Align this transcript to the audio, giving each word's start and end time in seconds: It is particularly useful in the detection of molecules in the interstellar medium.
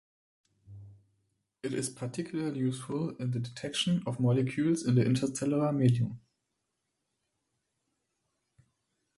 It 1.61 1.75
is 1.75 1.91
particularly 1.91 2.57
useful 2.57 3.11
in 3.17 3.29
the 3.29 3.39
detection 3.39 4.01
of 4.07 4.19
molecules 4.19 4.83
in 4.83 4.95
the 4.95 5.05
interstellar 5.05 5.71
medium. 5.71 6.19